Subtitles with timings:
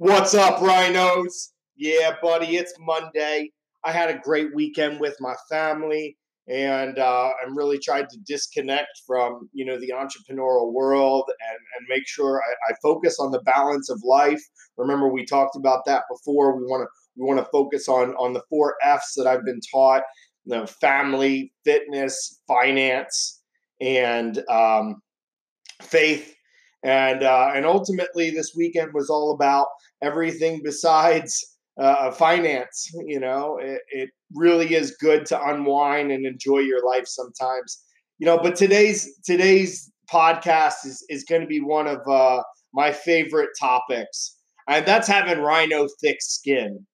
[0.00, 1.52] What's up, rhinos?
[1.76, 3.50] Yeah, buddy, it's Monday.
[3.84, 6.16] I had a great weekend with my family,
[6.48, 11.86] and uh, I'm really tried to disconnect from you know the entrepreneurial world and, and
[11.90, 14.40] make sure I, I focus on the balance of life.
[14.78, 16.56] Remember, we talked about that before.
[16.56, 16.88] We want to
[17.18, 20.00] we want to focus on on the four F's that I've been taught:
[20.46, 23.42] you know, family, fitness, finance,
[23.82, 25.02] and um,
[25.82, 26.34] faith
[26.82, 29.66] and uh, and ultimately this weekend was all about
[30.02, 32.90] everything besides uh, finance.
[33.06, 37.82] You know, it, it really is good to unwind and enjoy your life sometimes.
[38.18, 42.42] You know, but today's today's podcast is is going to be one of uh,
[42.74, 44.36] my favorite topics,
[44.68, 46.86] and that's having rhino thick skin.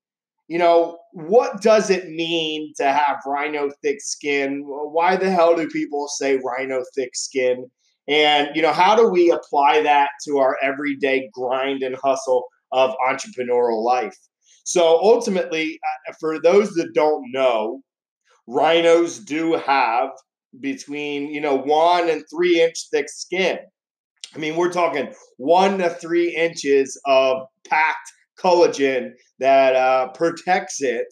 [0.49, 4.63] You know, what does it mean to have rhino thick skin?
[4.65, 7.69] Why the hell do people say rhino thick skin?
[8.09, 12.95] And, you know, how do we apply that to our everyday grind and hustle of
[13.07, 14.17] entrepreneurial life?
[14.65, 17.83] So ultimately, uh, for those that don't know,
[18.47, 20.11] rhinos do have
[20.61, 23.59] between, you know, one and three inch thick skin.
[24.35, 31.07] I mean, we're talking one to three inches of packed collagen that uh, protects it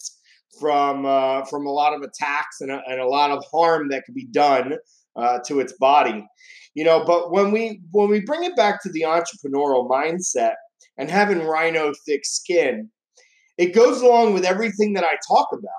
[0.60, 4.04] from uh, from a lot of attacks and a, and a lot of harm that
[4.04, 4.74] could be done
[5.16, 6.24] uh, to its body.
[6.74, 10.54] You know but when we when we bring it back to the entrepreneurial mindset
[10.98, 12.90] and having rhino thick skin
[13.56, 15.70] it goes along with everything that i talk about.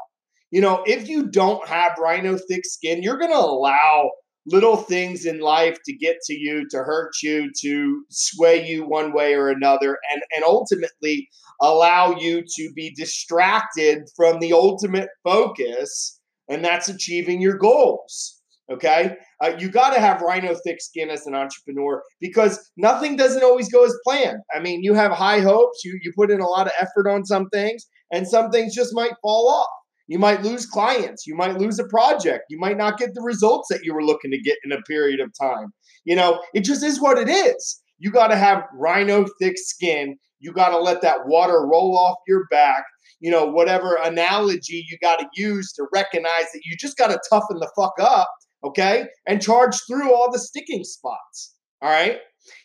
[0.51, 4.09] You know if you don't have rhino thick skin you're going to allow
[4.47, 9.11] little things in life to get to you to hurt you to sway you one
[9.11, 11.27] way or another and and ultimately
[11.61, 18.34] allow you to be distracted from the ultimate focus and that's achieving your goals
[18.71, 19.15] Okay.
[19.43, 23.71] Uh, you got to have rhino thick skin as an entrepreneur because nothing doesn't always
[23.71, 24.39] go as planned.
[24.55, 27.25] I mean, you have high hopes, you, you put in a lot of effort on
[27.25, 29.69] some things, and some things just might fall off.
[30.07, 31.25] You might lose clients.
[31.27, 32.45] You might lose a project.
[32.49, 35.19] You might not get the results that you were looking to get in a period
[35.19, 35.67] of time.
[36.03, 37.81] You know, it just is what it is.
[37.97, 40.17] You got to have rhino thick skin.
[40.39, 42.83] You got to let that water roll off your back
[43.21, 47.19] you know, whatever analogy you got to use to recognize that you just got to
[47.29, 48.29] toughen the fuck up
[48.65, 51.55] okay, and charge through all the sticking spots.
[51.81, 52.17] All right.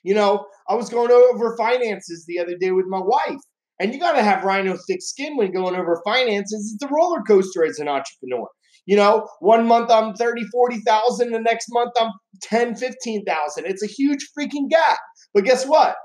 [0.03, 3.41] You know, I was going over finances the other day with my wife,
[3.79, 6.73] and you got to have rhino thick skin when going over finances.
[6.75, 8.47] It's a roller coaster as an entrepreneur.
[8.87, 12.11] You know, one month I'm 30, 40,000, the next month I'm
[12.43, 13.67] 10, 15,000.
[13.67, 14.99] It's a huge freaking gap.
[15.33, 15.97] But guess what?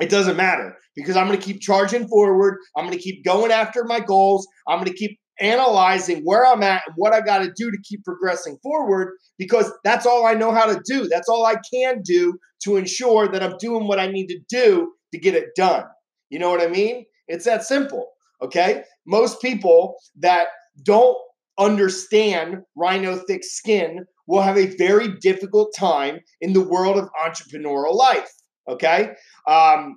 [0.00, 2.58] It doesn't matter because I'm going to keep charging forward.
[2.76, 4.46] I'm going to keep going after my goals.
[4.68, 7.78] I'm going to keep analyzing where I'm at and what I got to do to
[7.82, 11.08] keep progressing forward because that's all I know how to do.
[11.08, 14.92] That's all I can do to ensure that I'm doing what I need to do
[15.12, 15.84] to get it done.
[16.30, 17.04] You know what I mean?
[17.28, 18.06] It's that simple.
[18.40, 18.84] Okay.
[19.06, 20.48] Most people that
[20.84, 21.16] don't
[21.58, 27.94] understand rhino thick skin will have a very difficult time in the world of entrepreneurial
[27.94, 28.30] life.
[28.68, 29.12] Okay.
[29.48, 29.96] Um,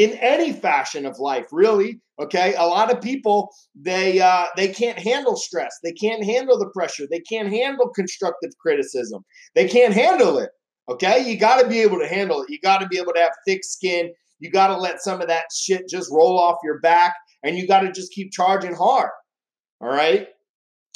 [0.00, 2.00] in any fashion of life, really.
[2.18, 6.70] Okay, a lot of people they uh, they can't handle stress, they can't handle the
[6.70, 9.22] pressure, they can't handle constructive criticism,
[9.54, 10.50] they can't handle it.
[10.88, 12.48] Okay, you got to be able to handle it.
[12.48, 14.10] You got to be able to have thick skin.
[14.38, 17.68] You got to let some of that shit just roll off your back, and you
[17.68, 19.10] got to just keep charging hard.
[19.82, 20.28] All right,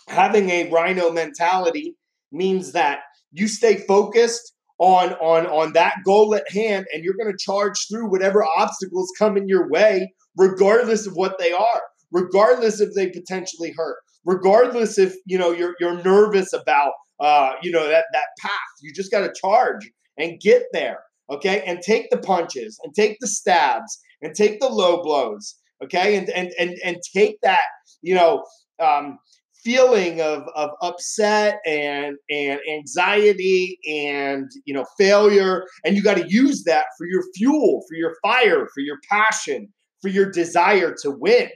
[0.08, 1.96] having a rhino mentality
[2.32, 3.00] means that
[3.32, 7.86] you stay focused on on on that goal at hand and you're going to charge
[7.88, 13.08] through whatever obstacles come in your way regardless of what they are regardless if they
[13.08, 18.26] potentially hurt regardless if you know you're you're nervous about uh you know that that
[18.40, 18.50] path.
[18.82, 21.62] You just got to charge and get there okay?
[21.66, 26.16] And take the punches and take the stabs and take the low blows okay?
[26.16, 27.62] And and and, and take that
[28.02, 28.44] you know
[28.80, 29.18] um
[29.64, 35.64] feeling of, of upset and and anxiety and you know failure.
[35.84, 39.72] And you got to use that for your fuel for your fire for your passion
[40.00, 41.48] for your desire to win.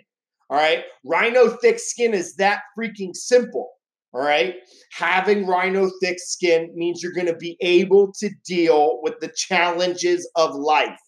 [0.51, 0.85] All right?
[1.05, 3.71] Rhino thick skin is that freaking simple.
[4.15, 4.55] All right?
[4.93, 10.29] Having rhino thick skin means you're going to be able to deal with the challenges
[10.35, 10.99] of life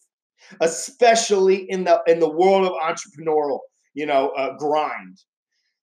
[0.61, 3.61] especially in the in the world of entrepreneurial
[3.95, 5.19] you know uh, grind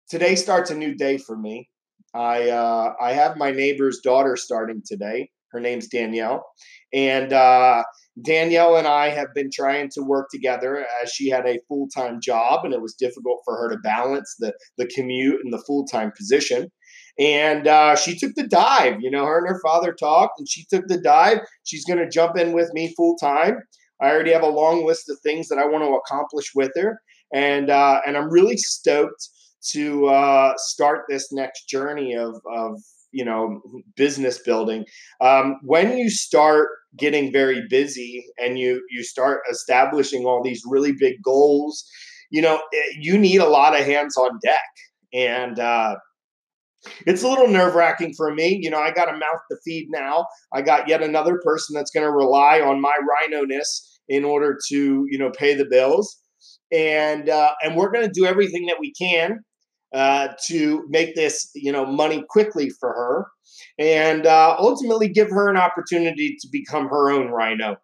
[0.09, 1.69] today starts a new day for me.
[2.13, 5.29] I uh, I have my neighbor's daughter starting today.
[5.51, 6.45] Her name's Danielle,
[6.93, 7.83] and uh,
[8.21, 12.19] Danielle and I have been trying to work together as she had a full time
[12.21, 15.85] job, and it was difficult for her to balance the the commute and the full
[15.85, 16.71] time position.
[17.19, 18.97] And uh, she took the dive.
[18.99, 21.39] You know, her and her father talked, and she took the dive.
[21.63, 23.57] She's going to jump in with me full time.
[24.01, 27.01] I already have a long list of things that I want to accomplish with her,
[27.33, 29.29] and uh, and I'm really stoked
[29.71, 32.79] to uh, start this next journey of of
[33.11, 33.61] you know
[33.95, 34.85] business building.
[35.21, 40.93] Um, when you start getting very busy and you you start establishing all these really
[40.93, 41.83] big goals,
[42.31, 44.69] you know eh, you need a lot of hands on deck,
[45.13, 45.95] and uh,
[47.05, 48.59] it's a little nerve wracking for me.
[48.61, 50.25] You know, I got a mouth to feed now.
[50.53, 54.57] I got yet another person that's going to rely on my rhino ness in order
[54.69, 56.17] to, you know, pay the bills.
[56.71, 59.39] And uh, and we're going to do everything that we can
[59.93, 63.27] uh, to make this, you know, money quickly for her,
[63.79, 67.77] and uh, ultimately give her an opportunity to become her own rhino.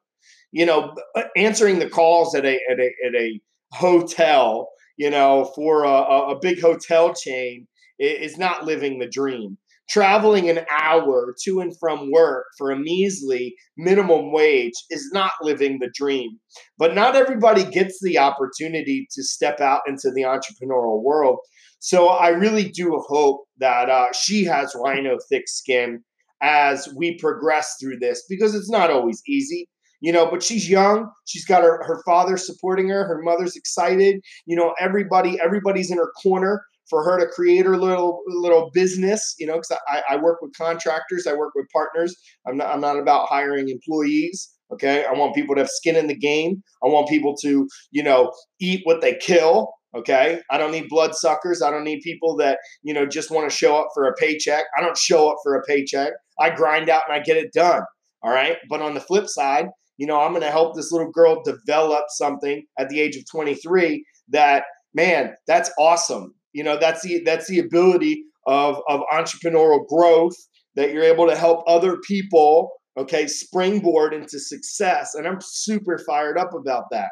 [0.51, 0.95] You know,
[1.35, 3.39] answering the calls at a at a at a
[3.71, 7.67] hotel, you know, for a, a big hotel chain
[7.99, 9.57] is not living the dream.
[9.89, 15.79] Traveling an hour to and from work for a measly minimum wage is not living
[15.79, 16.39] the dream.
[16.77, 21.39] But not everybody gets the opportunity to step out into the entrepreneurial world.
[21.79, 26.01] So I really do hope that uh, she has rhino thick skin
[26.41, 29.67] as we progress through this because it's not always easy
[30.03, 34.21] you know but she's young she's got her, her father supporting her her mother's excited
[34.45, 39.35] you know everybody everybody's in her corner for her to create her little little business
[39.39, 42.15] you know because I, I work with contractors i work with partners.
[42.47, 45.05] I'm not i'm not about hiring employees okay?
[45.05, 46.63] I want people to have skin in the game.
[46.83, 50.39] I want people to you know eat what they kill okay?
[50.49, 53.77] I don't need bloodsuckers i don't need people that you know just want to show
[53.77, 54.65] up for a paycheck.
[54.77, 56.13] I don't show up for a paycheck.
[56.39, 57.83] I grind out and i get it done
[58.23, 58.57] all right?
[58.69, 62.05] But on the flip side you know i'm going to help this little girl develop
[62.09, 64.63] something at the age of 23 that
[64.93, 70.35] man that's awesome you know, that's the that's the ability of of entrepreneurial growth
[70.75, 75.13] that you're able to help other people, okay, springboard into success.
[75.15, 77.11] And I'm super fired up about that.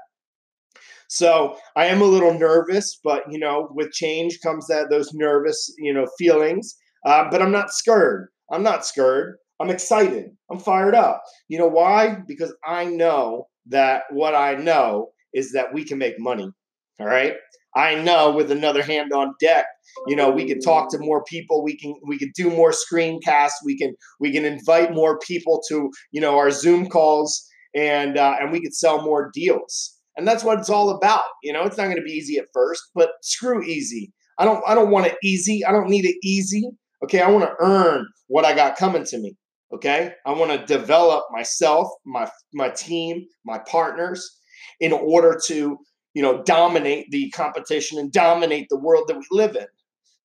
[1.07, 5.73] So I am a little nervous, but you know, with change comes that those nervous,
[5.77, 6.77] you know, feelings.
[7.05, 8.29] Uh, but I'm not scared.
[8.51, 9.37] I'm not scared.
[9.59, 10.31] I'm excited.
[10.49, 11.21] I'm fired up.
[11.47, 12.17] You know why?
[12.27, 16.51] Because I know that what I know is that we can make money.
[17.01, 17.33] All right.
[17.75, 19.65] I know with another hand on deck,
[20.05, 21.63] you know, we can talk to more people.
[21.63, 23.63] We can we can do more screencasts.
[23.65, 27.43] We can we can invite more people to you know our Zoom calls,
[27.75, 29.97] and uh, and we could sell more deals.
[30.15, 31.23] And that's what it's all about.
[31.41, 34.13] You know, it's not going to be easy at first, but screw easy.
[34.37, 35.65] I don't I don't want it easy.
[35.65, 36.69] I don't need it easy.
[37.03, 39.35] Okay, I want to earn what I got coming to me.
[39.73, 44.39] Okay, I want to develop myself, my my team, my partners,
[44.79, 45.77] in order to
[46.13, 49.67] you know, dominate the competition and dominate the world that we live in.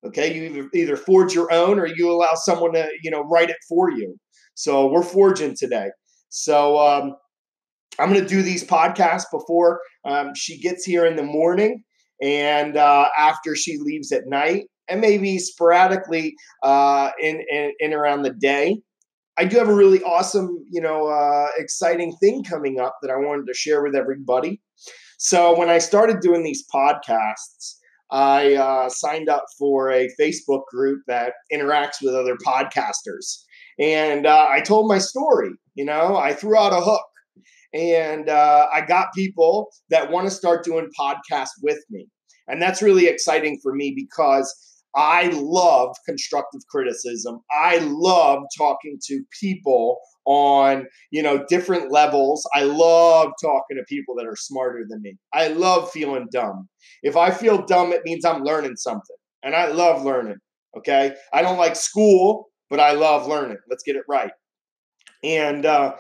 [0.07, 3.57] Okay, you either, forge your own or you allow someone to, you know, write it
[3.69, 4.17] for you.
[4.55, 5.91] So we're forging today.
[6.29, 7.17] So um,
[7.99, 11.83] I'm going to do these podcasts before um, she gets here in the morning
[12.23, 18.23] and uh, after she leaves at night, and maybe sporadically uh, in, in, in around
[18.23, 18.81] the day.
[19.39, 23.17] I do have a really awesome, you know, uh, exciting thing coming up that I
[23.17, 24.61] wanted to share with everybody.
[25.17, 27.77] So when I started doing these podcasts,
[28.11, 33.43] I uh, signed up for a Facebook group that interacts with other podcasters.
[33.79, 37.05] And uh, I told my story, you know, I threw out a hook.
[37.75, 42.09] And uh, I got people that want to start doing podcasts with me.
[42.49, 44.55] And that's really exciting for me because
[44.95, 47.41] I love constructive criticism.
[47.51, 52.47] I love talking to people on, you know, different levels.
[52.55, 55.17] I love talking to people that are smarter than me.
[55.33, 56.69] I love feeling dumb.
[57.03, 59.17] If I feel dumb, it means I'm learning something.
[59.43, 60.37] And I love learning.
[60.77, 61.15] Okay.
[61.33, 63.59] I don't like school, but I love learning.
[63.71, 64.33] Let's get it right.
[65.23, 65.95] And uh,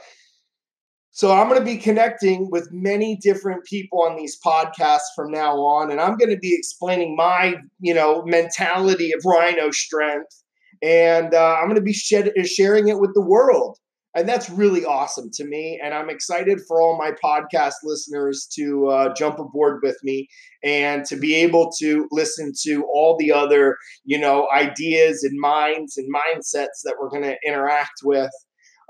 [1.16, 5.56] so I'm going to be connecting with many different people on these podcasts from now
[5.56, 10.42] on, and I'm going to be explaining my, you know, mentality of Rhino strength,
[10.82, 13.78] and uh, I'm going to be shed- sharing it with the world,
[14.16, 15.80] and that's really awesome to me.
[15.82, 20.28] And I'm excited for all my podcast listeners to uh, jump aboard with me
[20.64, 25.96] and to be able to listen to all the other, you know, ideas and minds
[25.96, 28.30] and mindsets that we're going to interact with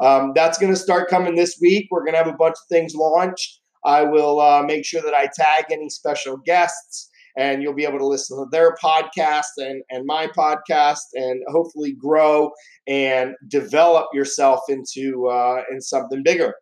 [0.01, 1.89] um, that's going to start coming this week.
[1.91, 3.61] We're going to have a bunch of things launched.
[3.85, 7.99] I will uh, make sure that I tag any special guests, and you'll be able
[7.99, 12.51] to listen to their podcast and, and my podcast, and hopefully grow
[12.87, 16.55] and develop yourself into uh, in something bigger.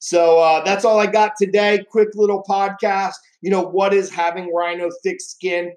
[0.00, 1.84] So uh, that's all I got today.
[1.90, 3.14] Quick little podcast.
[3.42, 5.72] You know what is having rhino thick skin?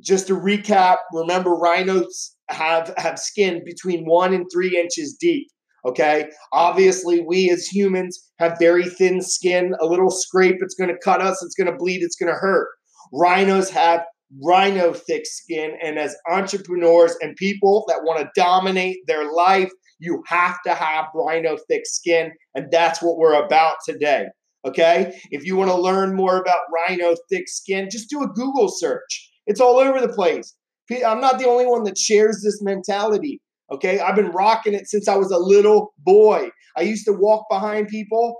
[0.00, 5.48] Just to recap, remember rhinos have have skin between one and three inches deep.
[5.84, 6.28] Okay.
[6.52, 9.74] Obviously, we as humans have very thin skin.
[9.80, 12.38] A little scrape, it's going to cut us, it's going to bleed, it's going to
[12.38, 12.68] hurt.
[13.12, 14.04] Rhinos have
[14.42, 15.76] rhino thick skin.
[15.82, 21.06] And as entrepreneurs and people that want to dominate their life, you have to have
[21.14, 22.32] rhino thick skin.
[22.54, 24.26] And that's what we're about today.
[24.64, 25.18] Okay.
[25.30, 29.30] If you want to learn more about rhino thick skin, just do a Google search.
[29.46, 30.54] It's all over the place.
[30.90, 33.40] I'm not the only one that shares this mentality.
[33.72, 34.00] Okay.
[34.00, 36.50] I've been rocking it since I was a little boy.
[36.76, 38.36] I used to walk behind people,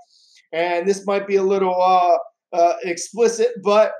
[0.53, 2.17] and this might be a little uh,
[2.57, 3.93] uh, explicit, but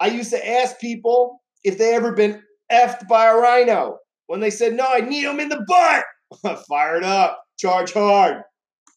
[0.00, 3.98] I used to ask people if they ever been effed by a rhino.
[4.26, 8.42] When they said, no, I need them in the butt, fired up, charge hard.